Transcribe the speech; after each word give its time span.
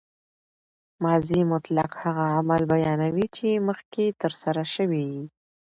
ماضي 1.03 1.39
مطلق 1.53 1.91
هغه 2.03 2.23
عمل 2.35 2.61
بیانوي، 2.71 3.25
چي 3.35 3.47
مخکښي 3.67 4.07
ترسره 4.21 4.63
سوی 4.75 5.01
يي. 5.13 5.23